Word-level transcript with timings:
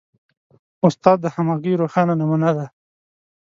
استاد 0.87 1.17
د 1.21 1.25
همغږۍ 1.35 1.73
روښانه 1.81 2.13
نمونه 2.19 2.49
ده. 2.57 2.65